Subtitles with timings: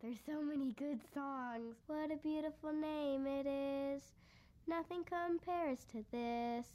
[0.00, 1.74] there's so many good songs.
[1.86, 4.02] What a beautiful name it is.
[4.68, 6.66] Nothing compares to this.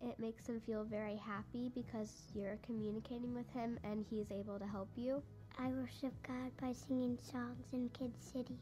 [0.00, 4.66] It makes him feel very happy because you're communicating with him and he's able to
[4.66, 5.22] help you.
[5.58, 8.58] I worship God by singing songs in Kid City.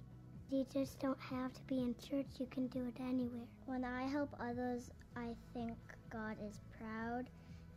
[0.50, 3.46] You just don't have to be in church, you can do it anywhere.
[3.66, 5.76] When I help others, I think
[6.10, 7.30] God is proud,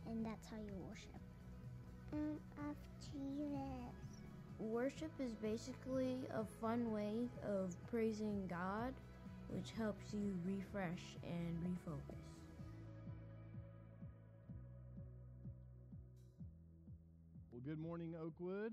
[0.06, 1.20] and that's how you worship.
[2.12, 2.76] Of
[3.12, 3.97] Jesus.
[4.58, 8.92] Worship is basically a fun way of praising God,
[9.50, 12.18] which helps you refresh and refocus.
[17.52, 18.72] Well, good morning, Oakwood.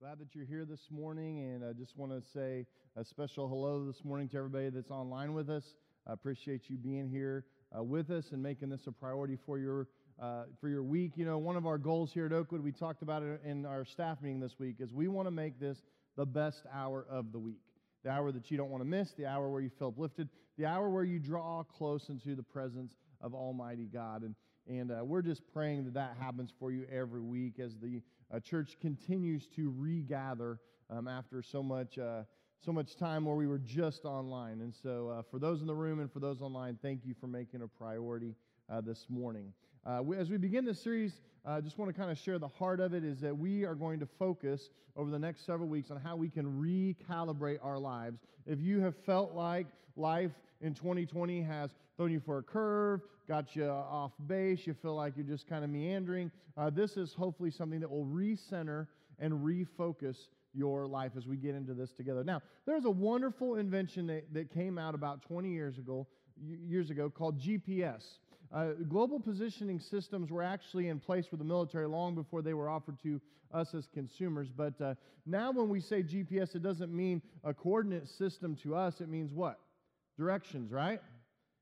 [0.00, 2.64] Glad that you're here this morning, and I just want to say
[2.96, 5.74] a special hello this morning to everybody that's online with us.
[6.06, 7.44] I appreciate you being here
[7.76, 9.88] uh, with us and making this a priority for your
[10.20, 11.12] uh, for your week.
[11.16, 13.84] You know, one of our goals here at Oakwood, we talked about it in our
[13.84, 15.82] staff meeting this week, is we want to make this
[16.16, 17.60] the best hour of the week.
[18.04, 20.66] The hour that you don't want to miss, the hour where you feel uplifted, the
[20.66, 24.22] hour where you draw close into the presence of Almighty God.
[24.22, 24.34] And,
[24.68, 28.00] and uh, we're just praying that that happens for you every week as the
[28.32, 32.22] uh, church continues to regather um, after so much, uh,
[32.64, 34.60] so much time where we were just online.
[34.60, 37.26] And so, uh, for those in the room and for those online, thank you for
[37.26, 38.34] making a priority
[38.70, 39.52] uh, this morning.
[39.86, 42.40] Uh, we, as we begin this series, I uh, just want to kind of share
[42.40, 45.68] the heart of it is that we are going to focus over the next several
[45.68, 48.18] weeks on how we can recalibrate our lives.
[48.46, 53.54] If you have felt like life in 2020 has thrown you for a curve, got
[53.54, 57.52] you off base, you feel like you're just kind of meandering, uh, this is hopefully
[57.52, 58.88] something that will recenter
[59.20, 60.16] and refocus
[60.52, 62.24] your life as we get into this together.
[62.24, 66.08] Now, there's a wonderful invention that, that came out about 20 years ago,
[66.42, 68.02] years ago called GPS.
[68.52, 72.68] Uh, global positioning systems were actually in place for the military long before they were
[72.68, 73.20] offered to
[73.52, 74.48] us as consumers.
[74.54, 74.94] But uh,
[75.24, 79.00] now, when we say GPS, it doesn't mean a coordinate system to us.
[79.00, 79.58] It means what?
[80.16, 81.00] Directions, right?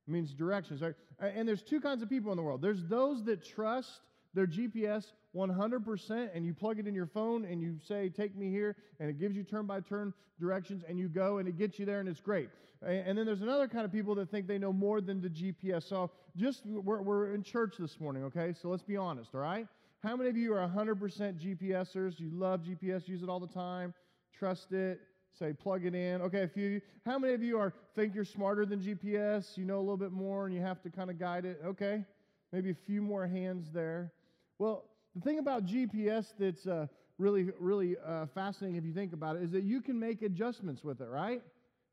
[0.07, 0.95] It means directions, right?
[1.19, 2.61] And there's two kinds of people in the world.
[2.61, 4.01] There's those that trust
[4.35, 8.51] their GPS 100%, and you plug it in your phone and you say, Take me
[8.51, 11.79] here, and it gives you turn by turn directions, and you go and it gets
[11.79, 12.49] you there, and it's great.
[12.83, 15.89] And then there's another kind of people that think they know more than the GPS.
[15.89, 18.53] So just, we're, we're in church this morning, okay?
[18.61, 19.67] So let's be honest, all right?
[20.03, 22.21] How many of you are 100% GPSers?
[22.21, 23.95] You love GPS, use it all the time,
[24.37, 25.01] trust it?
[25.37, 28.65] say plug it in okay a few how many of you are think you're smarter
[28.65, 31.45] than gps you know a little bit more and you have to kind of guide
[31.45, 32.05] it okay
[32.53, 34.13] maybe a few more hands there
[34.59, 36.87] well, the thing about GPS that's uh,
[37.19, 40.83] really, really uh, fascinating if you think about it is that you can make adjustments
[40.83, 41.43] with it, right?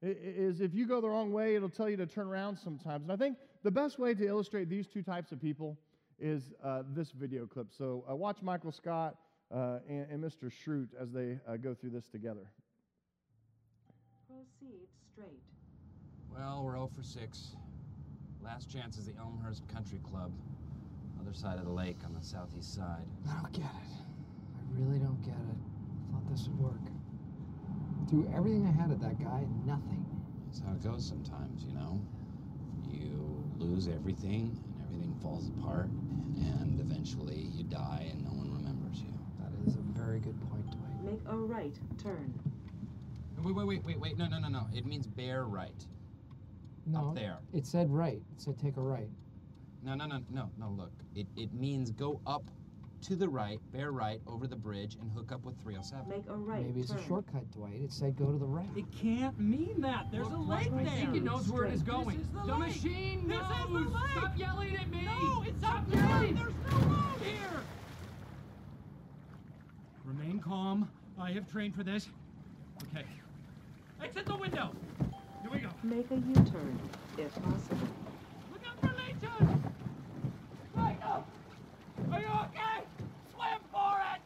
[0.01, 3.03] It is if you go the wrong way, it'll tell you to turn around sometimes.
[3.03, 5.77] And I think the best way to illustrate these two types of people
[6.19, 7.67] is uh, this video clip.
[7.75, 9.15] So uh, watch Michael Scott
[9.53, 10.51] uh, and, and, Mr.
[10.51, 12.49] Schrute as they uh, go through this together.
[14.27, 15.41] Proceed straight.
[16.33, 17.55] Well, we're 0 for 6.
[18.43, 20.31] Last chance is the Elmhurst Country Club.
[21.21, 23.05] Other side of the lake on the southeast side.
[23.29, 23.91] I don't get it.
[23.95, 25.57] I really don't get it.
[26.09, 26.81] I thought this would work.
[28.09, 30.03] Threw everything I had at that guy, nothing.
[30.47, 32.01] That's how it goes sometimes, you know?
[32.91, 35.89] You lose everything, and everything falls apart,
[36.37, 39.13] and eventually you die, and no one remembers you.
[39.39, 41.03] That is a very good point, Dwight.
[41.03, 42.33] Make a right turn.
[43.43, 44.17] Wait, wait, wait, wait, wait.
[44.17, 44.67] No, no, no, no.
[44.73, 45.85] It means bear right.
[46.87, 47.37] No, Up there.
[47.53, 48.21] It said right.
[48.35, 49.09] It said take a right.
[49.83, 50.91] No, no, no, no, no, look.
[51.15, 52.43] It, it means go up
[53.03, 56.07] to the right, bear right, over the bridge, and hook up with 307.
[56.07, 56.99] Make a right Maybe it's turn.
[56.99, 57.73] a shortcut, Dwight.
[57.83, 58.67] It said go to the right.
[58.75, 60.05] It can't mean that.
[60.11, 60.83] There's Look, a lake right there.
[60.85, 60.93] there.
[60.93, 62.17] I think it knows where it is going.
[62.17, 62.59] This is the the lake.
[62.67, 63.87] machine This is the lake.
[64.11, 65.01] Stop yelling at me.
[65.03, 65.99] No, it's Stop up there.
[66.05, 66.35] yelling.
[66.35, 67.59] There's no road here.
[70.05, 70.89] Remain calm.
[71.19, 72.07] I have trained for this.
[72.95, 73.05] Okay.
[74.03, 74.71] Exit the window.
[75.41, 75.69] Here we go.
[75.83, 76.79] Make a U-turn,
[77.17, 77.77] if possible.
[78.51, 79.70] Look out for leeches.
[80.81, 81.23] Michael,
[82.11, 82.77] are you okay?
[83.33, 84.21] Swim for it.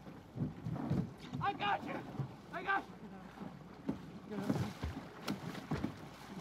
[1.42, 1.96] I got you.
[2.54, 2.84] I got
[4.32, 4.38] you.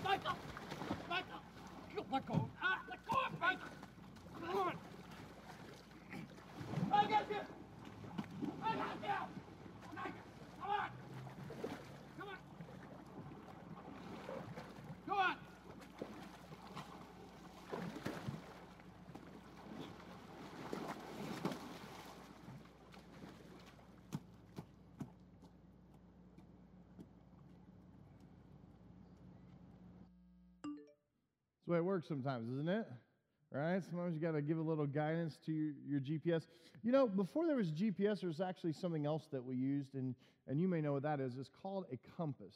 [0.04, 0.36] Michael!
[1.08, 1.40] Michael!
[2.12, 2.48] Let go.
[2.62, 3.58] Ah, let go of me!
[4.46, 4.74] Come on!
[6.92, 7.40] I got you!
[8.62, 9.20] I got you!
[9.96, 10.12] Michael,
[10.60, 10.90] come on!
[12.18, 12.36] Come on!
[15.08, 15.36] Go on!
[31.64, 32.86] That's the way it works sometimes, isn't it?
[33.50, 33.82] right?
[33.88, 36.42] Sometimes you got to give a little guidance to your, your GPS.
[36.82, 40.14] You know, before there was GPS, there was actually something else that we used, and,
[40.46, 41.38] and you may know what that is.
[41.38, 42.54] It's called a compass.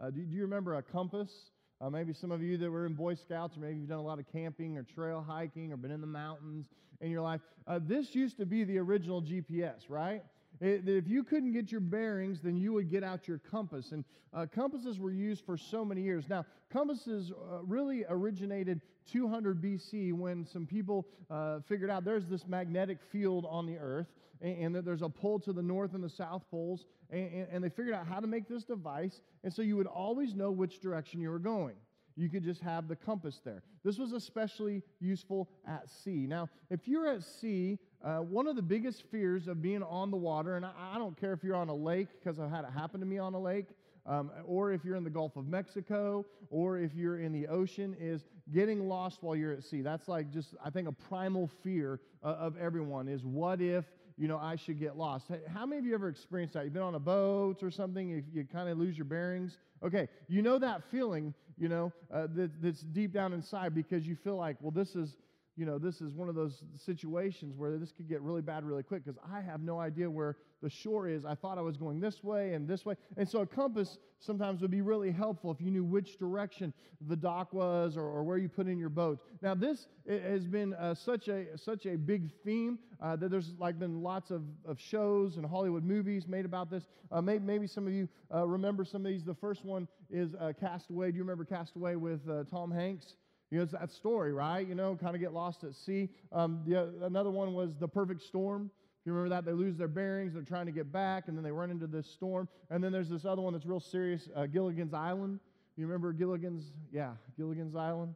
[0.00, 1.50] Uh, do, do you remember a compass?
[1.82, 4.02] Uh, maybe some of you that were in Boy Scouts, or maybe you've done a
[4.02, 6.66] lot of camping or trail hiking or been in the mountains
[7.02, 7.42] in your life.
[7.66, 10.22] Uh, this used to be the original GPS, right?
[10.60, 13.92] It, if you couldn't get your bearings, then you would get out your compass.
[13.92, 16.28] And uh, compasses were used for so many years.
[16.28, 22.46] Now, compasses uh, really originated 200 BC when some people uh, figured out there's this
[22.46, 24.08] magnetic field on the earth
[24.40, 26.84] and, and that there's a pole to the north and the south poles.
[27.10, 29.20] And, and, and they figured out how to make this device.
[29.44, 31.76] And so you would always know which direction you were going
[32.18, 33.62] you could just have the compass there.
[33.84, 36.26] This was especially useful at sea.
[36.26, 40.16] Now, if you're at sea, uh, one of the biggest fears of being on the
[40.16, 42.72] water, and I, I don't care if you're on a lake because I've had it
[42.72, 43.66] happen to me on a lake,
[44.04, 47.96] um, or if you're in the Gulf of Mexico, or if you're in the ocean,
[48.00, 49.82] is getting lost while you're at sea.
[49.82, 53.84] That's like just, I think, a primal fear uh, of everyone is what if
[54.18, 55.26] you know, I should get lost.
[55.54, 56.64] How many of you ever experienced that?
[56.64, 59.58] You've been on a boat or something, you, you kind of lose your bearings.
[59.82, 64.16] Okay, you know that feeling, you know, uh, that, that's deep down inside because you
[64.16, 65.16] feel like, well, this is,
[65.58, 68.84] you know, this is one of those situations where this could get really bad really
[68.84, 71.24] quick because I have no idea where the shore is.
[71.24, 72.94] I thought I was going this way and this way.
[73.16, 76.72] And so a compass sometimes would be really helpful if you knew which direction
[77.08, 79.18] the dock was or, or where you put in your boat.
[79.42, 83.80] Now, this has been uh, such, a, such a big theme uh, that there's like
[83.80, 86.84] been lots of, of shows and Hollywood movies made about this.
[87.10, 89.24] Uh, maybe, maybe some of you uh, remember some of these.
[89.24, 91.10] The first one is uh, Castaway.
[91.10, 93.16] Do you remember Castaway with uh, Tom Hanks?
[93.50, 94.66] You know, it's that story, right?
[94.66, 96.10] You know, kind of get lost at sea.
[96.32, 98.70] Um, the, another one was The Perfect Storm.
[99.00, 101.42] If you remember that, they lose their bearings, they're trying to get back, and then
[101.44, 102.48] they run into this storm.
[102.68, 105.40] And then there's this other one that's real serious, uh, Gilligan's Island.
[105.76, 106.72] You remember Gilligan's?
[106.92, 108.14] Yeah, Gilligan's Island.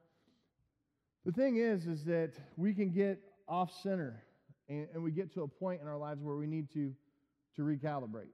[1.25, 4.23] The thing is, is that we can get off center,
[4.69, 6.93] and, and we get to a point in our lives where we need to,
[7.56, 8.32] to recalibrate.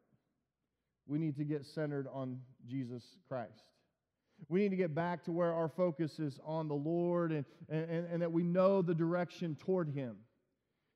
[1.06, 3.62] We need to get centered on Jesus Christ.
[4.48, 8.06] We need to get back to where our focus is on the Lord and, and,
[8.06, 10.16] and that we know the direction toward Him.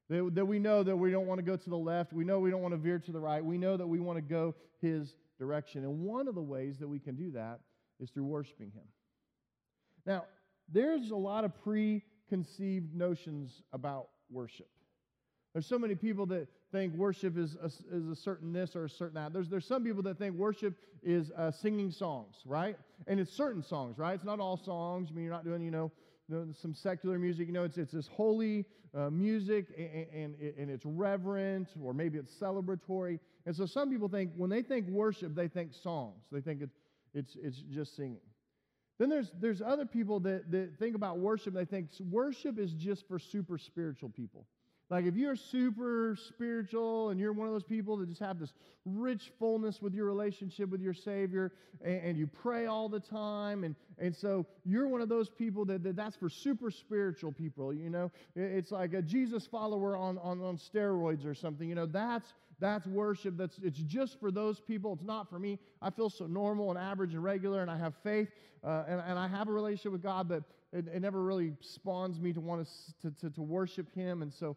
[0.08, 2.12] That, that we know that we don't want to go to the left.
[2.12, 3.44] We know we don't want to veer to the right.
[3.44, 5.84] We know that we want to go His direction.
[5.84, 7.60] And one of the ways that we can do that
[8.00, 8.84] is through worshiping Him.
[10.06, 10.24] Now,
[10.70, 14.68] there's a lot of preconceived notions about worship.
[15.52, 18.90] There's so many people that think worship is a, is a certain this or a
[18.90, 19.32] certain that.
[19.32, 22.76] There's, there's some people that think worship is uh, singing songs, right?
[23.06, 24.14] And it's certain songs, right?
[24.14, 25.08] It's not all songs.
[25.10, 25.92] I mean, you're not doing, you know,
[26.30, 27.46] some secular music.
[27.46, 28.64] You know, it's, it's this holy
[28.96, 33.19] uh, music and, and, and it's reverent or maybe it's celebratory.
[33.46, 36.22] And so some people think when they think worship, they think songs.
[36.30, 36.78] They think it's,
[37.14, 38.20] it's, it's just singing.
[38.98, 43.08] Then there's, there's other people that, that think about worship, they think worship is just
[43.08, 44.46] for super spiritual people.
[44.92, 48.52] Like if you're super spiritual and you're one of those people that just have this
[48.84, 51.50] rich fullness with your relationship with your Savior
[51.82, 55.64] and, and you pray all the time, and, and so you're one of those people
[55.64, 58.10] that, that that's for super spiritual people, you know?
[58.36, 61.86] It's like a Jesus follower on, on, on steroids or something, you know?
[61.86, 63.38] That's that's worship.
[63.38, 64.92] That's it's just for those people.
[64.92, 65.58] It's not for me.
[65.80, 68.28] I feel so normal and average and regular, and I have faith,
[68.62, 72.20] uh, and, and I have a relationship with God, but it, it never really spawns
[72.20, 72.68] me to want
[73.00, 74.20] to, to, to worship Him.
[74.20, 74.56] And so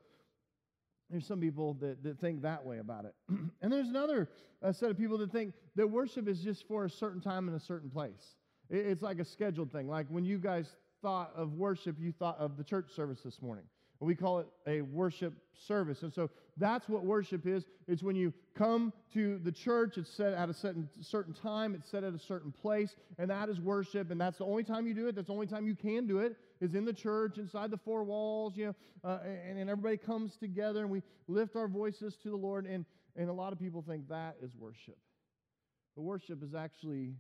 [1.10, 3.14] there's some people that, that think that way about it.
[3.62, 4.30] and there's another
[4.64, 7.54] uh, set of people that think that worship is just for a certain time in
[7.54, 8.36] a certain place.
[8.70, 9.88] It, it's like a scheduled thing.
[9.88, 13.66] Like when you guys thought of worship, you thought of the church service this morning.
[14.00, 15.34] We call it a worship
[15.68, 16.04] service.
[16.04, 17.66] And so that's what worship is.
[17.88, 21.90] It's when you come to the church, it's set at a certain, certain time, it's
[21.90, 24.12] set at a certain place, and that is worship.
[24.12, 25.16] And that's the only time you do it.
[25.16, 28.04] That's the only time you can do it is in the church, inside the four
[28.04, 32.30] walls, you know, uh, and, and everybody comes together and we lift our voices to
[32.30, 32.66] the Lord.
[32.66, 32.86] And,
[33.16, 34.98] and a lot of people think that is worship.
[35.96, 37.16] But worship is actually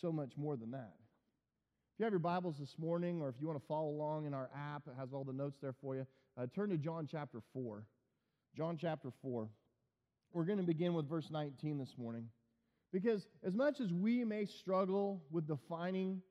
[0.00, 0.94] so much more than that.
[2.00, 4.48] You have your Bibles this morning, or if you want to follow along in our
[4.56, 6.06] app, it has all the notes there for you.
[6.34, 7.84] Uh, turn to John chapter 4.
[8.56, 9.50] John chapter 4.
[10.32, 12.28] We're going to begin with verse 19 this morning.
[12.90, 16.22] Because as much as we may struggle with defining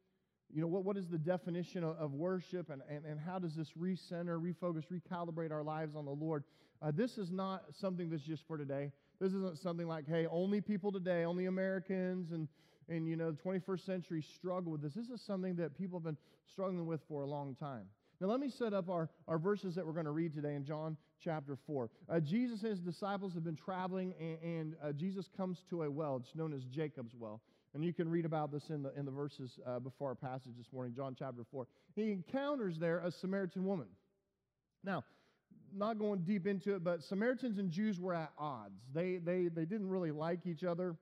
[0.52, 3.56] you know, what, what is the definition of, of worship and, and, and how does
[3.56, 6.46] this recenter, refocus, recalibrate our lives on the Lord?
[6.82, 8.92] Uh, this is not something that's just for today.
[9.22, 12.48] This isn't something like, hey, only people today, only Americans and,
[12.90, 14.94] and you know, the 21st century struggle with this.
[14.94, 16.18] This is something that people have been
[16.52, 17.86] struggling with for a long time.
[18.20, 20.66] Now, let me set up our, our verses that we're going to read today in
[20.66, 21.90] John chapter 4.
[22.10, 25.92] Uh, Jesus and his disciples have been traveling, and, and uh, Jesus comes to a
[25.92, 26.18] well.
[26.18, 27.42] It's known as Jacob's well.
[27.74, 30.54] And you can read about this in the, in the verses uh, before our passage
[30.58, 31.66] this morning, John chapter 4.
[31.96, 33.88] He encounters there a Samaritan woman.
[34.84, 35.06] Now,
[35.74, 38.82] not going deep into it, but Samaritans and Jews were at odds.
[38.94, 40.96] They, they, they didn't really like each other.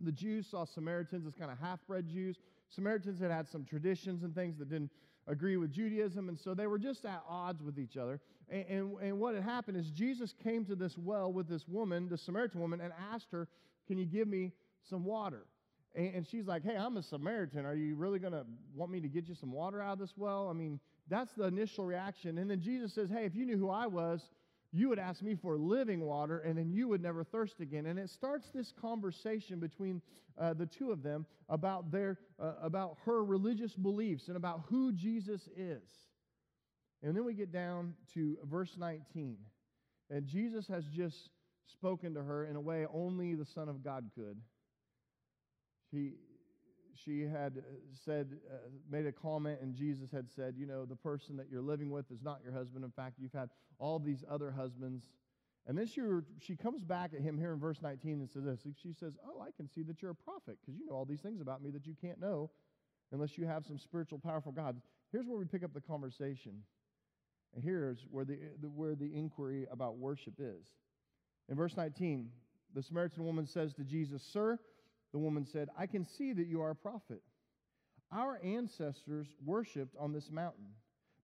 [0.00, 2.36] The Jews saw Samaritans as kind of half bred Jews.
[2.68, 4.90] Samaritans had had some traditions and things that didn't
[5.26, 8.20] agree with Judaism, and so they were just at odds with each other.
[8.48, 12.08] And, and, and what had happened is Jesus came to this well with this woman,
[12.08, 13.48] the Samaritan woman, and asked her,
[13.86, 14.52] Can you give me
[14.88, 15.46] some water?
[15.94, 17.66] And, and she's like, Hey, I'm a Samaritan.
[17.66, 20.14] Are you really going to want me to get you some water out of this
[20.16, 20.48] well?
[20.48, 22.38] I mean, that's the initial reaction.
[22.38, 24.22] And then Jesus says, Hey, if you knew who I was,
[24.72, 27.86] you would ask me for living water, and then you would never thirst again.
[27.86, 30.02] And it starts this conversation between
[30.38, 34.92] uh, the two of them about their uh, about her religious beliefs and about who
[34.92, 35.88] Jesus is.
[37.02, 39.36] And then we get down to verse 19,
[40.10, 41.30] and Jesus has just
[41.72, 44.38] spoken to her in a way only the Son of God could.
[45.90, 46.14] She
[47.04, 47.62] she had uh,
[48.04, 48.56] said, uh,
[48.90, 52.10] made a comment, and Jesus had said, You know, the person that you're living with
[52.10, 52.84] is not your husband.
[52.84, 55.08] In fact, you've had all these other husbands.
[55.66, 56.00] And then she,
[56.40, 58.60] she comes back at him here in verse 19 and says this.
[58.82, 61.20] She says, Oh, I can see that you're a prophet because you know all these
[61.20, 62.50] things about me that you can't know
[63.12, 64.80] unless you have some spiritual, powerful God.
[65.12, 66.62] Here's where we pick up the conversation.
[67.54, 70.66] And here's where the, the, where the inquiry about worship is.
[71.48, 72.28] In verse 19,
[72.74, 74.58] the Samaritan woman says to Jesus, Sir,
[75.12, 77.22] the woman said, I can see that you are a prophet.
[78.12, 80.68] Our ancestors worshipped on this mountain,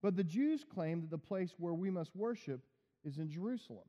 [0.02, 2.60] but the Jews claim that the place where we must worship
[3.04, 3.84] is in Jerusalem.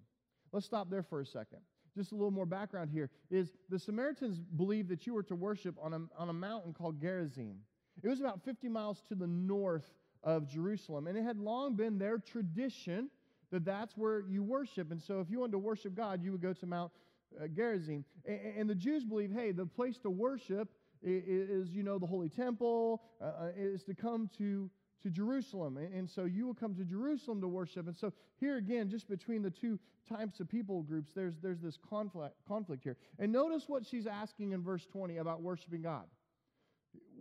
[0.52, 1.60] Let's stop there for a second.
[1.96, 5.76] Just a little more background here is the Samaritans believed that you were to worship
[5.82, 7.58] on a, on a mountain called Gerizim.
[8.04, 9.86] It was about 50 miles to the north
[10.24, 13.10] of Jerusalem, and it had long been their tradition
[13.52, 14.92] that that's where you worship.
[14.92, 16.92] And so if you wanted to worship God, you would go to Mount
[17.42, 18.06] uh, Gerizim.
[18.26, 20.70] And, and, the Jews believe, hey, the place to worship
[21.02, 24.70] is, is you know, the Holy Temple, uh, uh, is to come to,
[25.04, 25.78] to Jerusalem.
[25.78, 27.88] And, and, so you will come to Jerusalem to worship.
[27.88, 31.78] And so here again, just between the two types of people groups, there's, there's this
[31.90, 32.98] conflict, conflict here.
[33.20, 36.06] And notice what she's asking in verse 20 about worshiping God.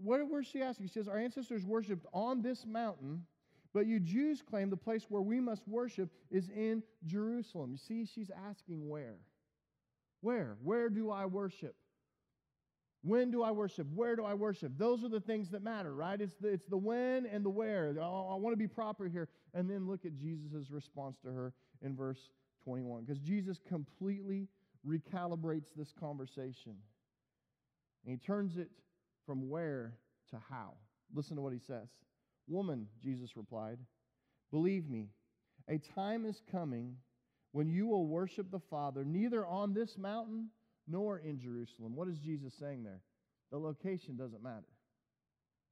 [0.02, 0.86] What, where's she asking?
[0.86, 3.24] She says, Our ancestors worshiped on this mountain.
[3.74, 7.72] But you Jews claim the place where we must worship is in Jerusalem.
[7.72, 9.16] You see, she's asking where.
[10.24, 10.56] Where?
[10.62, 11.76] Where do I worship?
[13.02, 13.86] When do I worship?
[13.94, 14.72] Where do I worship?
[14.78, 16.18] Those are the things that matter, right?
[16.18, 17.94] It's the, it's the when and the where.
[18.00, 19.28] Oh, I want to be proper here.
[19.52, 21.52] And then look at Jesus' response to her
[21.82, 22.30] in verse
[22.64, 23.04] 21.
[23.04, 24.48] Because Jesus completely
[24.88, 26.76] recalibrates this conversation.
[28.06, 28.70] And he turns it
[29.26, 29.98] from where
[30.30, 30.72] to how.
[31.14, 31.88] Listen to what he says.
[32.48, 33.76] Woman, Jesus replied,
[34.50, 35.10] believe me,
[35.68, 36.96] a time is coming
[37.54, 40.48] when you will worship the Father neither on this mountain
[40.88, 41.94] nor in Jerusalem.
[41.94, 43.00] What is Jesus saying there?
[43.52, 44.66] The location doesn't matter.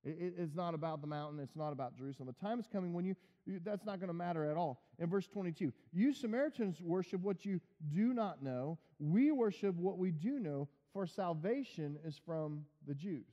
[0.05, 1.41] It, it, it's not about the mountain.
[1.41, 2.33] It's not about Jerusalem.
[2.39, 3.17] The time is coming when you
[3.65, 4.81] that's not going to matter at all.
[5.01, 7.61] In verse 22, you Samaritans worship what you
[7.93, 8.79] do not know.
[9.01, 13.27] We worship what we do know, for salvation is from the Jews.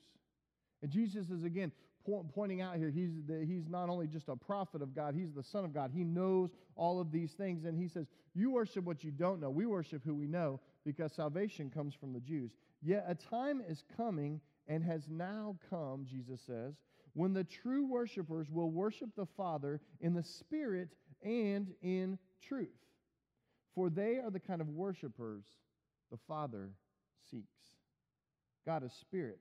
[0.81, 1.71] And Jesus is again
[2.33, 5.43] pointing out here, he's, the, he's not only just a prophet of God, he's the
[5.43, 5.91] Son of God.
[5.93, 7.65] He knows all of these things.
[7.65, 9.49] And he says, You worship what you don't know.
[9.49, 12.51] We worship who we know because salvation comes from the Jews.
[12.81, 16.75] Yet a time is coming and has now come, Jesus says,
[17.13, 20.89] when the true worshipers will worship the Father in the Spirit
[21.23, 22.69] and in truth.
[23.75, 25.43] For they are the kind of worshipers
[26.11, 26.69] the Father
[27.29, 27.47] seeks.
[28.65, 29.39] God is spirit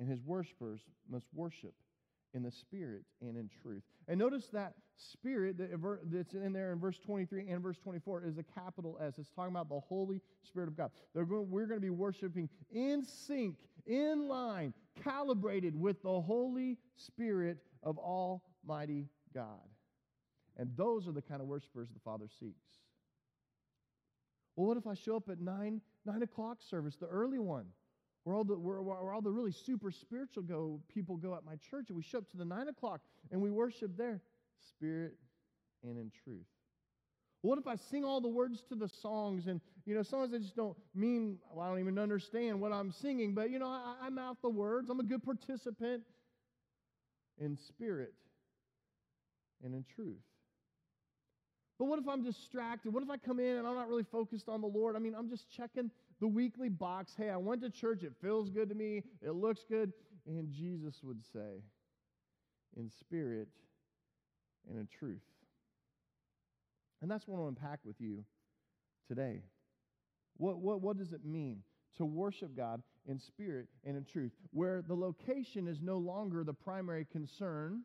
[0.00, 1.74] and his worshipers must worship
[2.32, 3.82] in the spirit and in truth.
[4.08, 8.42] And notice that spirit that's in there in verse 23 and verse 24 is a
[8.42, 9.14] capital S.
[9.18, 10.90] It's talking about the Holy Spirit of God.
[11.14, 14.72] Going, we're going to be worshiping in sync, in line,
[15.04, 19.68] calibrated with the Holy Spirit of Almighty God.
[20.56, 22.54] And those are the kind of worshipers the Father seeks.
[24.56, 27.66] Well, what if I show up at 9, 9 o'clock service, the early one?
[28.24, 31.56] Where all the, where, where all the really super spiritual go, people go at my
[31.70, 33.00] church, and we show up to the 9 o'clock
[33.30, 34.20] and we worship there,
[34.68, 35.14] spirit
[35.82, 36.46] and in truth.
[37.42, 40.38] What if I sing all the words to the songs and, you know, sometimes I
[40.38, 43.96] just don't mean, well, I don't even understand what I'm singing, but, you know, I,
[44.02, 44.90] I mouth the words.
[44.90, 46.02] I'm a good participant
[47.38, 48.12] in spirit
[49.64, 50.18] and in truth.
[51.78, 52.92] But what if I'm distracted?
[52.92, 54.96] What if I come in and I'm not really focused on the Lord?
[54.96, 57.12] I mean, I'm just checking the weekly box.
[57.16, 58.02] Hey, I went to church.
[58.02, 59.02] It feels good to me.
[59.22, 59.92] It looks good.
[60.26, 61.62] And Jesus would say,
[62.76, 63.48] in spirit
[64.68, 65.22] and in truth.
[67.02, 68.24] And that's what I want to unpack with you
[69.08, 69.40] today.
[70.36, 71.62] What, what, what does it mean
[71.96, 76.52] to worship God in spirit and in truth, where the location is no longer the
[76.52, 77.82] primary concern,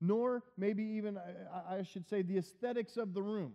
[0.00, 3.52] nor maybe even, I, I should say, the aesthetics of the room.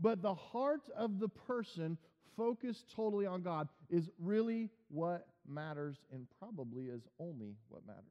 [0.00, 1.98] But the heart of the person
[2.36, 8.02] focused totally on God is really what matters and probably is only what matters.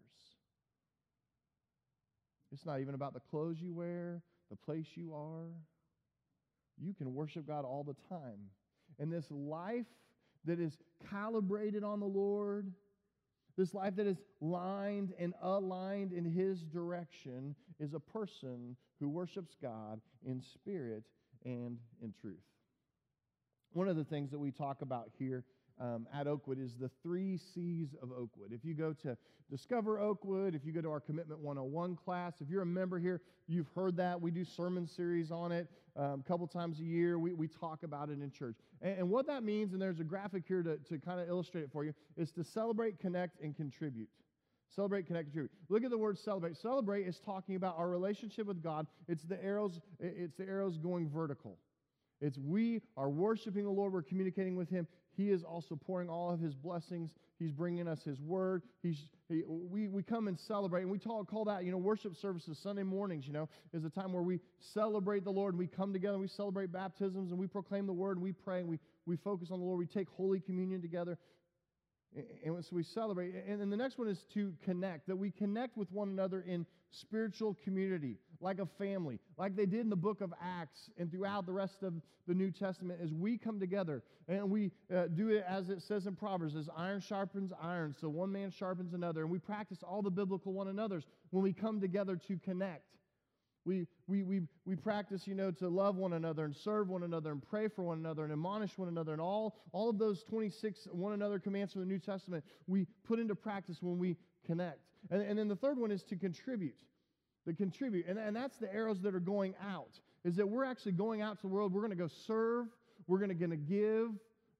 [2.52, 5.50] It's not even about the clothes you wear, the place you are.
[6.78, 8.40] You can worship God all the time.
[9.00, 9.86] And this life
[10.46, 10.78] that is
[11.10, 12.72] calibrated on the Lord,
[13.58, 19.56] this life that is lined and aligned in His direction, is a person who worships
[19.62, 21.04] God in spirit
[21.44, 22.38] and in truth.
[23.76, 25.44] One of the things that we talk about here
[25.82, 28.54] um, at Oakwood is the three C's of Oakwood.
[28.54, 29.18] If you go to
[29.52, 33.20] Discover Oakwood, if you go to our Commitment 101 class, if you're a member here,
[33.50, 34.22] you've heard that.
[34.22, 35.68] We do sermon series on it
[35.98, 37.20] um, a couple times a year.
[37.20, 38.56] We, we talk about it in church.
[38.82, 41.64] And, and what that means, and there's a graphic here to, to kind of illustrate
[41.64, 44.08] it for you, is to celebrate, connect, and contribute.
[44.74, 45.52] Celebrate, connect, contribute.
[45.68, 46.56] Look at the word celebrate.
[46.56, 48.88] Celebrate is talking about our relationship with God.
[49.10, 51.58] It's the arrows, it's the arrows going vertical.
[52.22, 54.88] It's we are worshiping the Lord, we're communicating with Him.
[55.16, 57.12] He is also pouring all of His blessings.
[57.40, 58.64] He's bringing us His word.
[58.82, 58.98] He's,
[59.30, 62.58] he, we, we come and celebrate, and we talk, call that, you know, worship services,
[62.62, 64.40] Sunday mornings, you know, is a time where we
[64.74, 67.94] celebrate the Lord, and we come together, and we celebrate baptisms, and we proclaim the
[67.94, 69.80] word, and we pray, and we, we focus on the Lord.
[69.80, 71.18] We take Holy Communion together.
[72.44, 73.34] And so we celebrate.
[73.48, 76.66] And then the next one is to connect, that we connect with one another in
[76.92, 81.46] spiritual community, like a family, like they did in the book of Acts and throughout
[81.46, 81.94] the rest of
[82.28, 86.08] the New Testament, as we come together and we uh, do it as it says
[86.08, 89.22] in Proverbs, as iron sharpens iron, so one man sharpens another.
[89.22, 92.84] And we practice all the biblical one another's when we come together to connect.
[93.66, 97.32] We, we, we, we practice, you know, to love one another and serve one another
[97.32, 99.12] and pray for one another and admonish one another.
[99.12, 103.20] And all, all of those 26 one another commands from the New Testament we put
[103.20, 104.80] into practice when we connect.
[105.10, 106.78] And, and then the third one is to contribute.
[107.48, 108.06] To contribute.
[108.08, 111.38] And, and that's the arrows that are going out, is that we're actually going out
[111.38, 111.74] to the world.
[111.74, 112.68] We're going to go serve.
[113.08, 114.10] We're going to give,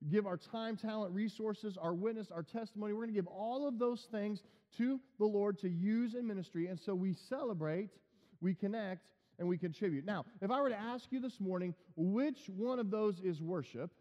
[0.10, 2.94] give our time, talent, resources, our witness, our testimony.
[2.94, 4.42] We're going to give all of those things
[4.78, 6.68] to the Lord to use in ministry.
[6.68, 7.92] And so we celebrate–
[8.42, 9.08] we connect,
[9.40, 10.06] and we contribute.
[10.06, 13.92] Now, if I were to ask you this morning, which one of those is worship,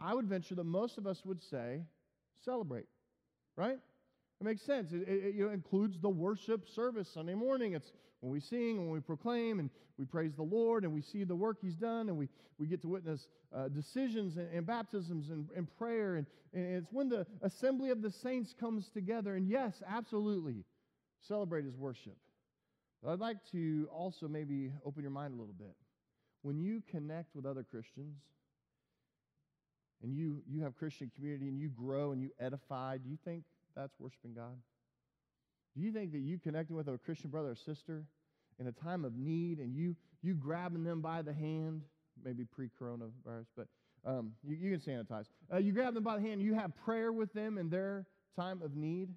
[0.00, 1.82] I would venture that most of us would say
[2.44, 2.86] celebrate,
[3.56, 3.78] right?
[4.40, 4.92] It makes sense.
[4.92, 7.74] It, it, it, includes the worship service Sunday morning.
[7.74, 11.22] It's when we sing, and we proclaim, and we praise the Lord, and we see
[11.22, 15.30] the work He's done, and we, we get to witness uh, decisions and, and, baptisms
[15.30, 16.16] and, and prayer.
[16.16, 19.36] And, and it's when the assembly of the saints comes together.
[19.36, 20.64] And yes, absolutely,
[21.20, 22.16] celebrate His worship.
[23.06, 25.74] I'd like to also maybe open your mind a little bit.
[26.42, 28.16] When you connect with other Christians
[30.02, 33.44] and you, you have Christian community and you grow and you edify, do you think
[33.74, 34.56] that's worshiping God?
[35.76, 38.04] Do you think that you connecting with a Christian brother or sister
[38.60, 41.82] in a time of need and you, you grabbing them by the hand,
[42.24, 43.66] maybe pre coronavirus, but
[44.04, 45.26] um, you, you, can sanitize.
[45.52, 48.62] Uh, you grab them by the hand, you have prayer with them in their time
[48.62, 49.08] of need.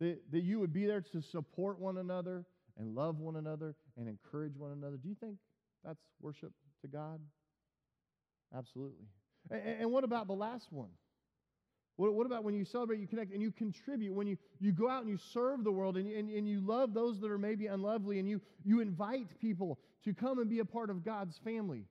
[0.00, 2.44] That, that you would be there to support one another
[2.78, 4.96] and love one another and encourage one another.
[4.96, 5.36] Do you think
[5.84, 6.52] that's worship
[6.82, 7.20] to God?
[8.56, 9.06] Absolutely.
[9.50, 10.90] And, and what about the last one?
[11.96, 14.12] What, what, about when you celebrate, you connect, and you contribute?
[14.12, 16.92] When you, you go out and you serve the world and, and, and you love
[16.92, 20.64] those that are maybe unlovely and you, you invite people to come and be a
[20.64, 21.84] part of God's family.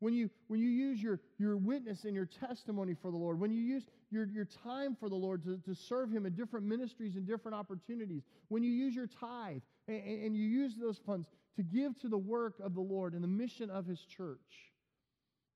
[0.00, 3.50] When you, when you use your, your witness and your testimony for the Lord, when
[3.50, 7.16] you use your, your time for the Lord to, to serve Him in different ministries
[7.16, 11.62] and different opportunities, when you use your tithe and, and you use those funds to
[11.62, 14.38] give to the work of the Lord and the mission of His church,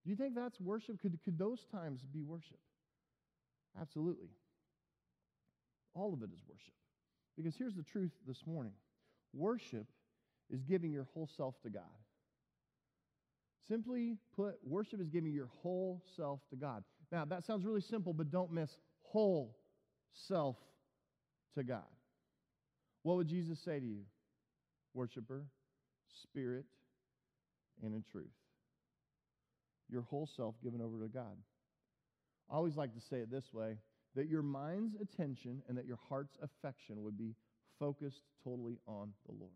[0.04, 1.00] do you think that's worship?
[1.00, 2.58] Could, could those times be worship?
[3.80, 4.30] Absolutely.
[5.94, 6.74] All of it is worship.
[7.36, 8.72] Because here's the truth this morning
[9.34, 9.86] worship
[10.50, 11.82] is giving your whole self to God.
[13.72, 16.84] Simply put, worship is giving your whole self to God.
[17.10, 19.56] Now, that sounds really simple, but don't miss whole
[20.28, 20.56] self
[21.54, 21.80] to God.
[23.02, 24.02] What would Jesus say to you?
[24.92, 25.46] Worshiper,
[26.22, 26.66] spirit,
[27.82, 28.26] and in truth.
[29.88, 31.38] Your whole self given over to God.
[32.50, 33.78] I always like to say it this way
[34.16, 37.34] that your mind's attention and that your heart's affection would be
[37.78, 39.50] focused totally on the Lord.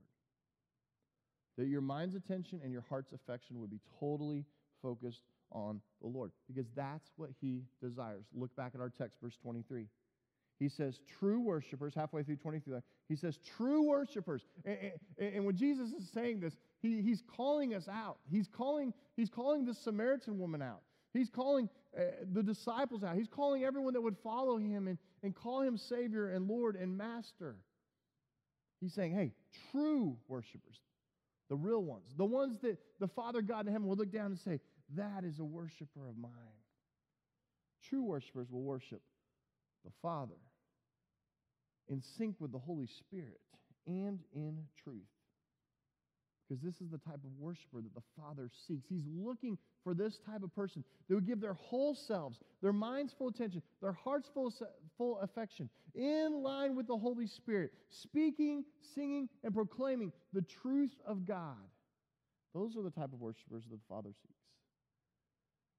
[1.56, 4.44] That your mind's attention and your heart's affection would be totally
[4.82, 8.24] focused on the Lord because that's what he desires.
[8.34, 9.86] Look back at our text, verse 23.
[10.58, 14.42] He says, true worshipers, halfway through 23, he says, true worshipers.
[14.64, 14.78] And,
[15.18, 18.18] and, and, when Jesus is saying this, he, he's calling us out.
[18.30, 20.80] He's calling, he's calling this Samaritan woman out.
[21.12, 23.16] He's calling uh, the disciples out.
[23.16, 26.96] He's calling everyone that would follow him and, and call him Savior and Lord and
[26.96, 27.56] Master.
[28.80, 29.32] He's saying, hey,
[29.72, 30.80] true worshipers,
[31.48, 34.38] the real ones, the ones that the Father God in heaven will look down and
[34.38, 34.61] say,
[34.96, 36.30] that is a worshiper of mine.
[37.88, 39.00] True worshipers will worship
[39.85, 40.35] the Father
[41.88, 43.40] in sync with the Holy Spirit
[43.87, 45.06] and in truth.
[46.48, 48.87] Because this is the type of worshiper that the Father seeks.
[48.88, 53.12] He's looking for this type of person that would give their whole selves, their minds
[53.18, 54.52] full attention, their hearts full,
[54.96, 61.24] full affection, in line with the Holy Spirit, speaking, singing, and proclaiming the truth of
[61.24, 61.56] God.
[62.54, 64.35] Those are the type of worshipers that the Father seeks.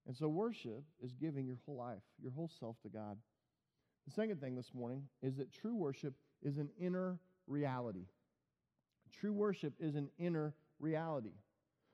[0.06, 3.18] And so, worship is giving your whole life, your whole self to God.
[4.08, 8.06] The second thing this morning is that true worship is an inner reality.
[9.20, 11.34] True worship is an inner reality.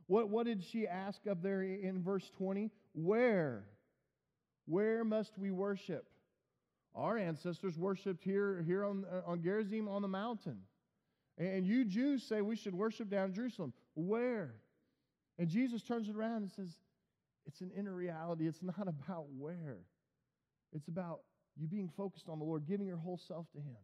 [0.07, 2.69] What, what did she ask up there in verse 20?
[2.93, 3.63] Where?
[4.65, 6.05] Where must we worship?
[6.95, 10.59] Our ancestors worshiped here, here on, uh, on Gerizim on the mountain.
[11.37, 13.73] And you Jews say we should worship down in Jerusalem.
[13.95, 14.53] Where?
[15.39, 16.69] And Jesus turns it around and says,
[17.47, 18.47] It's an inner reality.
[18.47, 19.79] It's not about where,
[20.71, 21.21] it's about
[21.55, 23.77] you being focused on the Lord, giving your whole self to Him.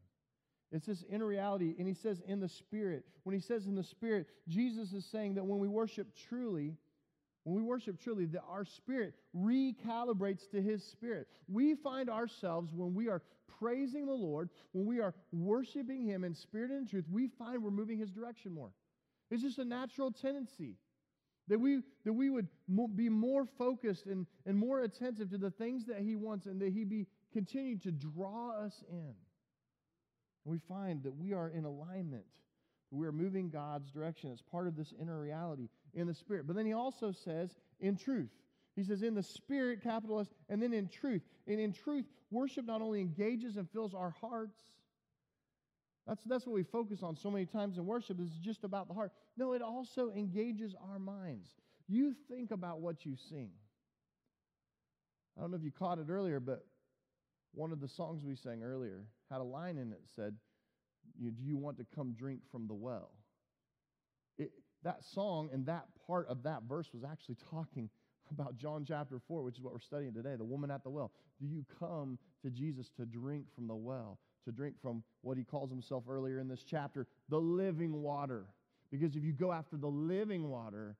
[0.71, 3.03] It's this inner reality, and he says in the Spirit.
[3.23, 6.77] When he says in the Spirit, Jesus is saying that when we worship truly,
[7.43, 11.27] when we worship truly, that our spirit recalibrates to his spirit.
[11.47, 13.21] We find ourselves when we are
[13.59, 17.63] praising the Lord, when we are worshiping him in spirit and in truth, we find
[17.63, 18.71] we're moving his direction more.
[19.31, 20.75] It's just a natural tendency
[21.49, 22.47] that we, that we would
[22.95, 26.71] be more focused and, and more attentive to the things that he wants and that
[26.71, 29.13] he be continuing to draw us in.
[30.45, 32.25] And we find that we are in alignment.
[32.91, 34.31] We are moving God's direction.
[34.31, 36.47] It's part of this inner reality in the Spirit.
[36.47, 38.29] But then he also says, in truth.
[38.75, 41.21] He says, in the Spirit, capital S, and then in truth.
[41.47, 44.59] And in truth, worship not only engages and fills our hearts.
[46.07, 48.93] That's, that's what we focus on so many times in worship, is just about the
[48.93, 49.11] heart.
[49.37, 51.49] No, it also engages our minds.
[51.87, 53.49] You think about what you sing.
[55.37, 56.65] I don't know if you caught it earlier, but
[57.53, 60.35] one of the songs we sang earlier had a line in it that said,
[61.19, 63.11] Do you want to come drink from the well?
[64.83, 67.89] That song and that part of that verse was actually talking
[68.31, 71.11] about John chapter 4, which is what we're studying today, the woman at the well.
[71.39, 75.43] Do you come to Jesus to drink from the well, to drink from what he
[75.43, 78.45] calls himself earlier in this chapter, the living water?
[78.91, 80.95] Because if you go after the living water,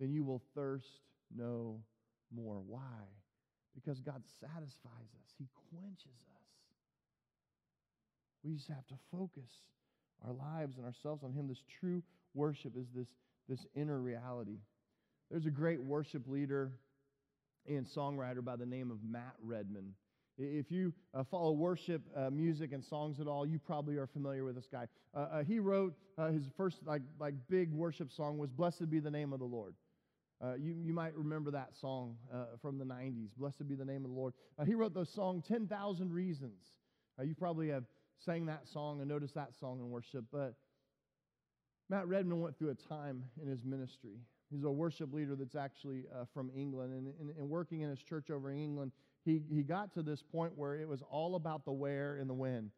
[0.00, 1.00] then you will thirst
[1.34, 1.80] no
[2.34, 2.60] more.
[2.66, 2.80] Why?
[3.74, 6.44] Because God satisfies us, He quenches us.
[8.44, 9.50] We just have to focus
[10.26, 11.48] our lives and ourselves on Him.
[11.48, 12.02] This true
[12.34, 13.08] worship is this,
[13.48, 14.58] this inner reality.
[15.30, 16.72] There's a great worship leader
[17.66, 19.94] and songwriter by the name of Matt Redman.
[20.36, 24.44] If you uh, follow worship uh, music and songs at all, you probably are familiar
[24.44, 24.88] with this guy.
[25.14, 28.98] Uh, uh he wrote uh, his first like, like big worship song was "Blessed Be
[28.98, 29.74] the Name of the Lord."
[30.44, 32.16] Uh, you, you might remember that song
[32.60, 33.28] from the 90s.
[33.38, 34.34] Blessed be the name of the Lord.
[34.66, 36.60] he wrote the song 10,000 Reasons.
[37.22, 37.84] you probably have
[38.18, 40.24] sang that song and noticed that song in worship.
[40.32, 40.54] But
[41.88, 44.18] Matt Redman went through a time in his ministry.
[44.50, 46.92] He's a worship leader that's actually uh, from England.
[46.92, 48.92] And, and, and, working in his church over in England,
[49.24, 52.34] he, he got to this point where it was all about the where and the
[52.34, 52.70] when.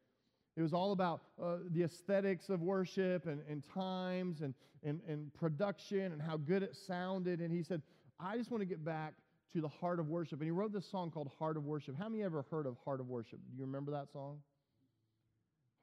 [0.57, 5.33] It was all about uh, the aesthetics of worship and, and times and, and, and
[5.35, 7.41] production and how good it sounded.
[7.41, 7.83] And he said,
[8.19, 9.15] I just want to get back
[9.53, 10.41] to the heart of worship.
[10.41, 11.95] And he wrote this song called Heart of Worship.
[11.99, 13.39] How many ever heard of Heart of Worship?
[13.51, 14.39] Do you remember that song?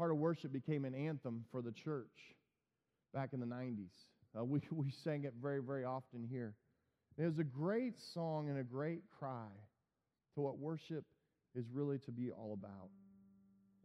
[0.04, 2.36] Heart of Worship became an anthem for the church
[3.14, 3.94] back in the 90s.
[4.38, 6.56] Uh, we, we sang it very, very often here.
[7.18, 9.48] It was a great song and a great cry
[10.36, 11.06] to what worship
[11.56, 12.90] is really to be all about.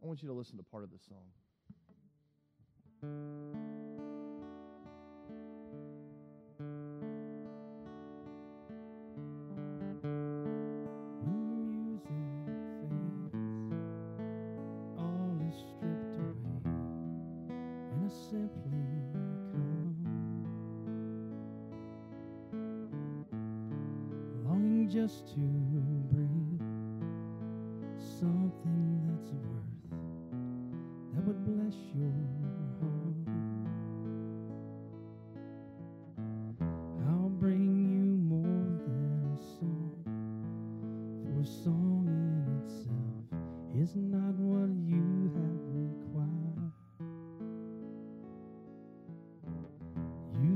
[0.03, 1.07] I want you to listen to part of this
[3.01, 3.78] song.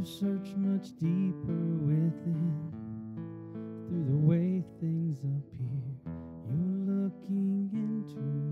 [0.05, 2.53] search much deeper within
[3.87, 5.79] through the way things appear.
[6.45, 8.42] You're looking into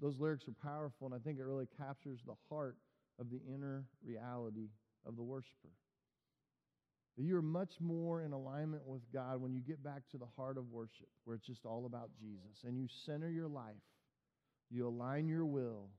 [0.00, 2.76] Those, lyrics are powerful, and I think it really captures the heart
[3.18, 4.68] of the inner reality
[5.06, 5.68] of the worshiper.
[7.16, 10.28] That you are much more in alignment with God when you get back to the
[10.36, 13.74] heart of worship, where it's just all about Jesus, and you center your life,
[14.70, 15.90] you align your will,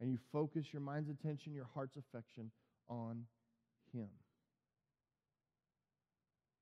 [0.00, 2.50] and you focus your mind's attention, your heart's affection
[2.88, 3.24] on
[3.92, 4.08] Him.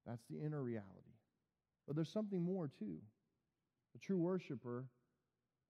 [0.07, 0.87] That's the inner reality.
[1.87, 2.99] But there's something more too.
[3.95, 4.87] A true worshiper,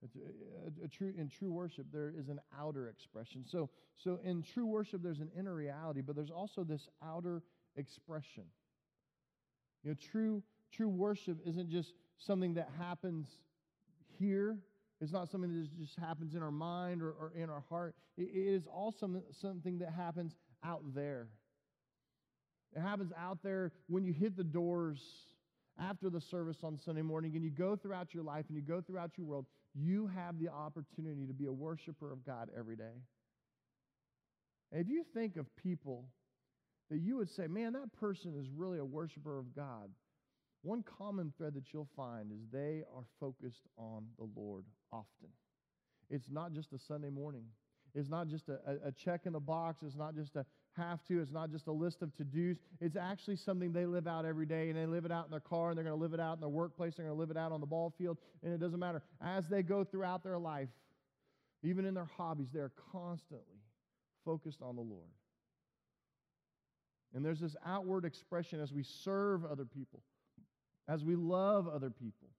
[0.03, 3.43] a, a, uh, uh, a true in true worship, there is an outer expression.
[3.45, 7.41] So, so in true worship, there's an inner reality, but there's also this outer
[7.75, 8.43] expression.
[9.83, 13.27] You know, true true worship isn't just something that happens
[14.17, 14.57] here.
[15.01, 17.95] It's not something that just happens in our mind or, or in our heart.
[18.17, 21.27] It, it is also something that happens out there.
[22.75, 25.01] It happens out there when you hit the doors
[25.79, 28.81] after the service on Sunday morning and you go throughout your life and you go
[28.81, 29.45] throughout your world.
[29.75, 33.03] You have the opportunity to be a worshiper of God every day.
[34.71, 36.05] And if you think of people
[36.89, 39.89] that you would say, man, that person is really a worshiper of God,
[40.61, 45.29] one common thread that you'll find is they are focused on the Lord often.
[46.09, 47.45] It's not just a Sunday morning.
[47.95, 49.81] It's not just a, a, check in the box.
[49.83, 50.45] It's not just a
[50.79, 51.21] have to.
[51.21, 52.57] It's not just a list of to dos.
[52.81, 55.39] It's actually something they live out every day, and they live it out in their
[55.39, 56.95] car, and they're going to live it out in their workplace.
[56.95, 59.01] They're going to live it out on the ball field, and it doesn't matter.
[59.21, 60.69] As they go throughout their life,
[61.61, 63.61] even in their hobbies, they're constantly
[64.25, 65.09] focused on the Lord.
[67.13, 70.01] And there's this outward expression as we serve other people,
[70.87, 72.29] as we love other people,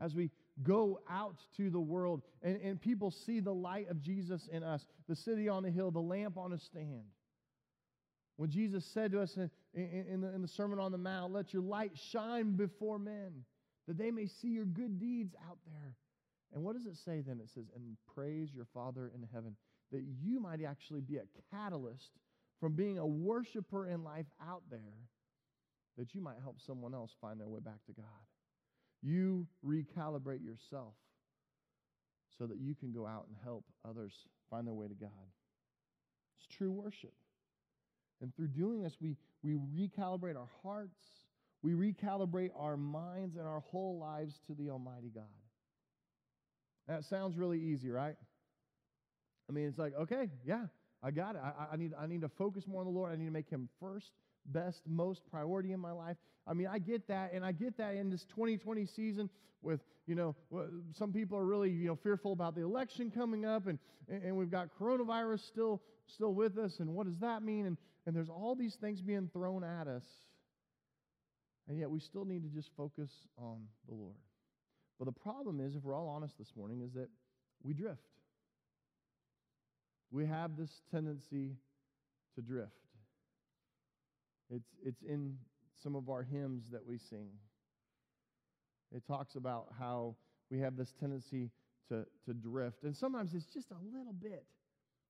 [0.00, 0.30] as we
[0.62, 4.84] go out to the world and, and people see the light of Jesus in us,
[5.08, 7.04] the city on the hill, the lamp on a stand.
[8.36, 11.52] When Jesus said to us in, in, the, in the Sermon on the Mount, let
[11.52, 13.44] your light shine before men,
[13.86, 15.94] that they may see your good deeds out there.
[16.54, 17.38] And what does it say then?
[17.40, 19.56] It says, and praise your Father in heaven,
[19.92, 22.10] that you might actually be a catalyst
[22.60, 24.80] from being a worshiper in life out there,
[25.98, 28.04] that you might help someone else find their way back to God.
[29.02, 30.94] You recalibrate yourself
[32.38, 34.12] so that you can go out and help others
[34.50, 35.10] find their way to God.
[36.38, 37.12] It's true worship.
[38.20, 41.00] And through doing this, we, we recalibrate our hearts,
[41.62, 45.24] we recalibrate our minds and our whole lives to the Almighty God.
[46.88, 48.16] That sounds really easy, right?
[49.48, 50.64] I mean, it's like, okay, yeah,
[51.02, 51.40] I got it.
[51.42, 53.12] I, I, need, I need to focus more on the Lord.
[53.12, 54.12] I need to make Him first,
[54.46, 56.16] best, most priority in my life.
[56.46, 59.30] I mean, I get that, and I get that in this 2020 season
[59.62, 60.34] with, you know,
[60.94, 64.50] some people are really, you know, fearful about the election coming up, and, and we've
[64.50, 67.66] got coronavirus still, still with us, and what does that mean?
[67.66, 67.76] And,
[68.06, 70.04] and there's all these things being thrown at us,
[71.68, 74.16] and yet we still need to just focus on the Lord.
[74.98, 77.08] But the problem is, if we're all honest this morning, is that
[77.62, 78.00] we drift.
[80.10, 81.56] We have this tendency
[82.34, 82.72] to drift.
[84.54, 85.36] It's, it's in
[85.82, 87.28] some of our hymns that we sing.
[88.94, 90.16] It talks about how
[90.50, 91.50] we have this tendency
[91.88, 92.82] to, to drift.
[92.82, 94.44] And sometimes it's just a little bit.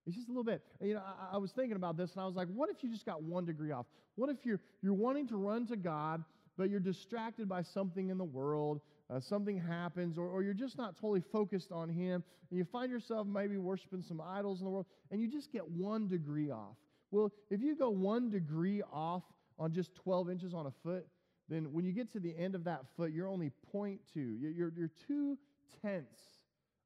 [0.07, 0.63] It's just a little bit.
[0.81, 2.91] You know, I, I, was thinking about this and I was like, what if you
[2.91, 3.87] just got one degree off?
[4.17, 6.25] What if you're, you're wanting to run to God,
[6.57, 8.81] but you're distracted by something in the world?
[9.11, 12.93] Uh, something happens, or, or you're just not totally focused on Him, and you find
[12.93, 16.77] yourself maybe worshiping some idols in the world, and you just get one degree off.
[17.11, 19.25] Well, if you go one degree off
[19.59, 21.07] on just 12 inches on a foot,
[21.49, 23.99] then when you get to the end of that foot, you're only 0.2.
[24.15, 25.37] You're, you're, two
[25.83, 26.21] tenths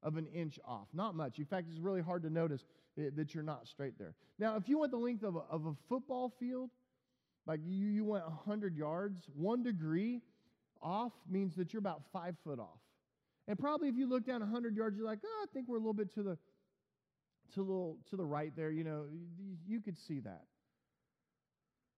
[0.01, 0.87] of an inch off.
[0.93, 1.37] Not much.
[1.37, 2.65] In fact, it's really hard to notice
[2.97, 4.15] that you're not straight there.
[4.39, 6.71] Now, if you went the length of a, of a football field,
[7.45, 10.21] like you, you went 100 yards, one degree
[10.81, 12.79] off means that you're about five foot off.
[13.47, 15.79] And probably if you look down 100 yards, you're like, oh, I think we're a
[15.79, 16.37] little bit to the,
[17.53, 18.71] to, little, to the right there.
[18.71, 19.05] You know,
[19.67, 20.43] you could see that.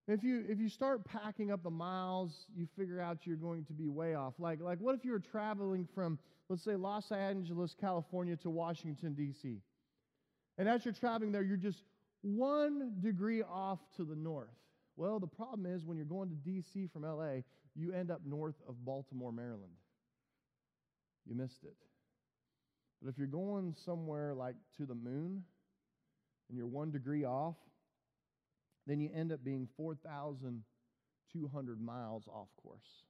[0.10, 3.74] If you if you start packing up the miles, you figure out you're going to
[3.74, 4.36] be way off.
[4.40, 9.14] Like like what if you were traveling from let's say Los Angeles, California to Washington
[9.14, 9.62] D.C.
[10.58, 11.84] And as you're traveling there, you're just
[12.22, 14.48] 1 degree off to the north.
[14.96, 16.88] Well, the problem is when you're going to D.C.
[16.92, 17.42] from LA,
[17.76, 19.76] you end up north of Baltimore, Maryland.
[21.26, 21.76] You missed it.
[23.02, 25.44] But if you're going somewhere like to the moon
[26.50, 27.56] and you're one degree off,
[28.88, 33.04] then you end up being 4,200 miles off course.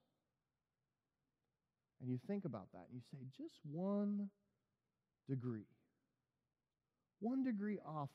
[2.02, 4.30] And you think about that and you say, just one
[5.30, 5.68] degree.
[7.20, 8.10] One degree off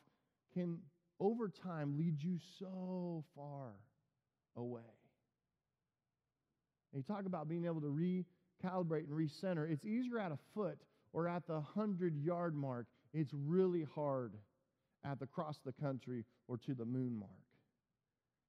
[0.55, 0.79] can,
[1.19, 3.73] over time, lead you so far
[4.57, 4.83] away.
[6.93, 9.69] And you talk about being able to recalibrate and recenter.
[9.71, 10.79] It's easier at a foot
[11.13, 12.87] or at the 100 yard mark.
[13.13, 14.35] It's really hard
[15.05, 17.31] at the cross the country or to the moon mark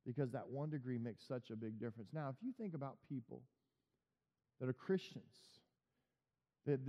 [0.05, 2.09] because that one degree makes such a big difference.
[2.13, 3.41] Now, if you think about people
[4.59, 5.23] that are Christians,
[6.65, 6.79] that,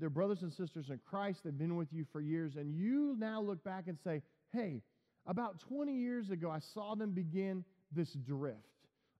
[0.00, 3.40] they're brothers and sisters in Christ, they've been with you for years, and you now
[3.40, 4.22] look back and say,
[4.52, 4.82] hey,
[5.26, 8.58] about 20 years ago, I saw them begin this drift.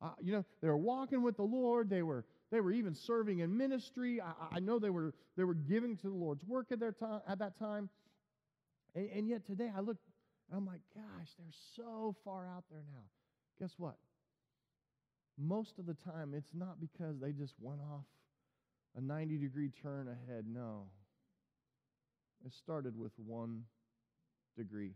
[0.02, 1.88] Uh, you know, they were walking with the Lord.
[1.88, 2.24] They were
[2.54, 4.20] they were even serving in ministry.
[4.20, 7.20] I, I know they were they were giving to the Lord's work at their time
[7.26, 7.90] at that time.
[8.94, 9.96] And, and yet today I look
[10.50, 13.02] and I'm like, gosh, they're so far out there now.
[13.58, 13.96] Guess what?
[15.36, 18.04] Most of the time, it's not because they just went off
[18.96, 20.44] a 90 degree turn ahead.
[20.46, 20.84] No.
[22.46, 23.64] It started with one
[24.56, 24.92] degree.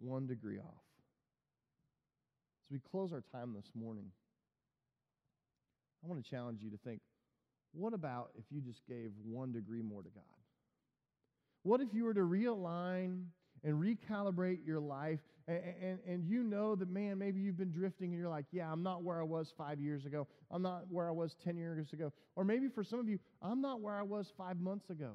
[0.00, 0.82] One degree off.
[2.64, 4.10] As we close our time this morning,
[6.06, 7.00] I want to challenge you to think
[7.72, 10.24] what about if you just gave one degree more to God?
[11.62, 13.24] What if you were to realign
[13.64, 18.10] and recalibrate your life and, and, and, you know that, man, maybe you've been drifting
[18.10, 20.26] and you're like, yeah, I'm not where I was five years ago.
[20.50, 22.12] I'm not where I was 10 years ago.
[22.34, 25.12] Or maybe for some of you, I'm not where I was five months ago.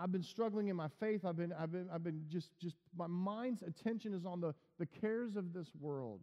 [0.00, 1.24] I've been struggling in my faith.
[1.24, 4.86] I've been, I've been, I've been just, just, my mind's attention is on the, the
[4.86, 6.20] cares of this world.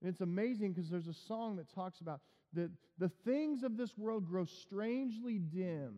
[0.00, 2.20] And it's amazing because there's a song that talks about
[2.54, 5.96] that the things of this world grow strangely dim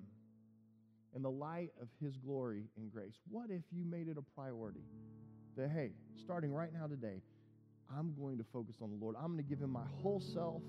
[1.15, 3.15] in the light of His glory and grace.
[3.29, 4.85] What if you made it a priority
[5.57, 7.21] that, hey, starting right now today,
[7.97, 9.17] I'm going to focus on the Lord.
[9.19, 10.63] I'm going to give Him my whole self.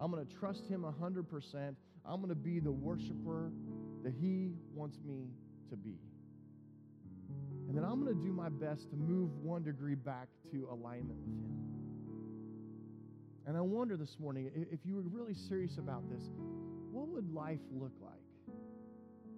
[0.00, 1.74] I'm going to trust Him 100%.
[2.06, 3.50] I'm going to be the worshiper
[4.04, 5.30] that He wants me
[5.70, 5.96] to be.
[7.68, 11.18] And then I'm going to do my best to move one degree back to alignment
[11.26, 11.77] with Him.
[13.48, 16.20] And I wonder this morning if you were really serious about this,
[16.92, 18.12] what would life look like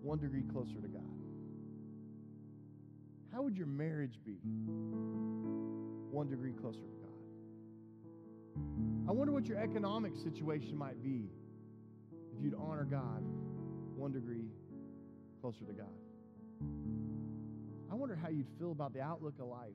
[0.02, 1.04] one degree closer to God?
[3.32, 4.38] How would your marriage be
[6.10, 7.06] one degree closer to God?
[9.08, 11.30] I wonder what your economic situation might be
[12.36, 13.22] if you'd honor God
[13.94, 14.48] one degree
[15.40, 15.86] closer to God.
[17.88, 19.70] I wonder how you'd feel about the outlook of life.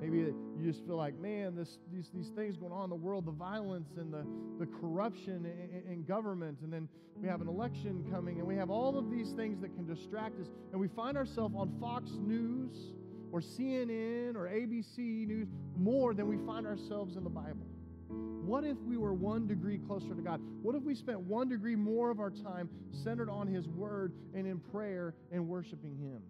[0.00, 0.34] Maybe you
[0.64, 3.90] just feel like, man, this, these, these things going on in the world, the violence
[3.98, 4.24] and the,
[4.58, 6.88] the corruption in, in government, and then
[7.20, 10.40] we have an election coming, and we have all of these things that can distract
[10.40, 12.94] us, and we find ourselves on Fox News
[13.30, 17.66] or CNN or ABC News more than we find ourselves in the Bible.
[18.08, 20.40] What if we were one degree closer to God?
[20.62, 24.46] What if we spent one degree more of our time centered on His Word and
[24.46, 26.22] in prayer and worshiping Him?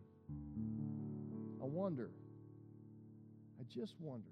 [1.63, 2.11] I wonder
[3.61, 4.31] I just wonder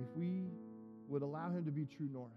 [0.00, 0.44] if we
[1.08, 2.30] would allow Him to be true north.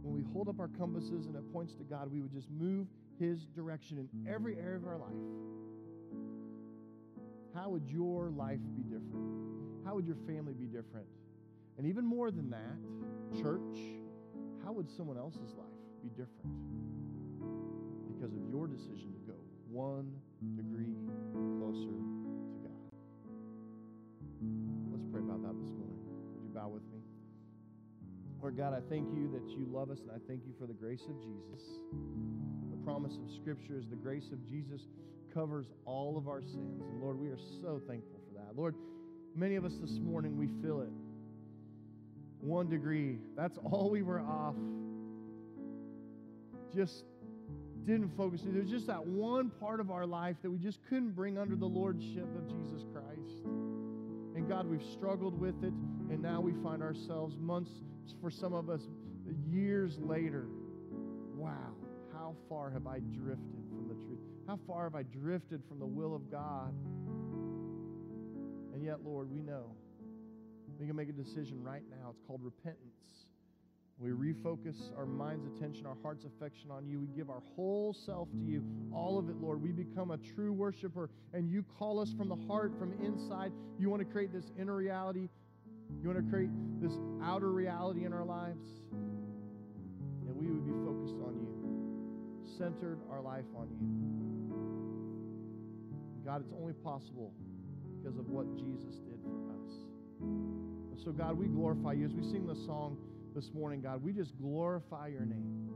[0.00, 2.86] When we hold up our compasses and it points to God, we would just move
[3.18, 5.12] His direction in every area of our life.
[7.54, 9.84] How would your life be different?
[9.84, 11.06] How would your family be different?
[11.76, 13.78] And even more than that, church,
[14.64, 15.66] how would someone else's life
[16.02, 16.56] be different
[18.08, 19.38] because of your decision to go
[19.70, 20.10] one
[20.56, 20.94] degree
[28.56, 30.74] Lord God, I thank you that you love us, and I thank you for the
[30.74, 31.66] grace of Jesus.
[32.70, 34.82] The promise of Scripture is the grace of Jesus
[35.32, 36.80] covers all of our sins.
[36.80, 38.56] And Lord, we are so thankful for that.
[38.56, 38.76] Lord,
[39.34, 40.90] many of us this morning, we feel it.
[42.38, 43.18] One degree.
[43.36, 44.54] That's all we were off.
[46.72, 47.06] Just
[47.84, 48.42] didn't focus.
[48.44, 51.66] There's just that one part of our life that we just couldn't bring under the
[51.66, 53.42] lordship of Jesus Christ.
[54.36, 55.72] And God, we've struggled with it,
[56.08, 57.72] and now we find ourselves months,
[58.20, 58.82] for some of us,
[59.50, 60.46] years later.
[61.36, 61.74] Wow,
[62.12, 64.20] how far have I drifted from the truth?
[64.46, 66.74] How far have I drifted from the will of God?
[68.72, 69.74] And yet, Lord, we know
[70.78, 72.10] we can make a decision right now.
[72.10, 72.80] It's called repentance.
[73.98, 76.98] We refocus our mind's attention, our heart's affection on you.
[76.98, 79.62] We give our whole self to you, all of it, Lord.
[79.62, 83.52] We become a true worshiper, and you call us from the heart, from inside.
[83.78, 85.28] You want to create this inner reality
[86.02, 88.64] You want to create this outer reality in our lives?
[90.26, 91.48] That we would be focused on you,
[92.58, 94.14] centered our life on you.
[96.24, 97.32] God, it's only possible
[97.98, 99.72] because of what Jesus did for us.
[100.20, 102.06] And so, God, we glorify you.
[102.06, 102.96] As we sing this song
[103.34, 105.68] this morning, God, we just glorify your name.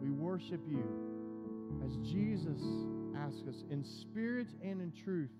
[0.00, 0.84] We worship you
[1.84, 2.60] as Jesus
[3.16, 5.30] asks us in spirit and in truth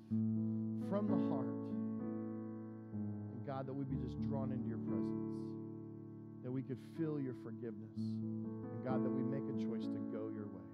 [0.90, 1.75] from the heart.
[3.56, 5.32] God, that we'd be just drawn into your presence,
[6.44, 7.96] that we could feel your forgiveness.
[7.96, 10.68] And God, that we make a choice to go your way.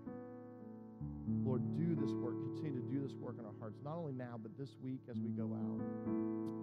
[1.47, 2.35] Lord, do this work.
[2.59, 5.15] Continue to do this work in our hearts, not only now, but this week as
[5.15, 5.79] we go out.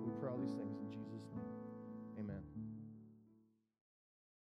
[0.04, 2.28] We pray all these things in Jesus' name.
[2.28, 2.44] Amen.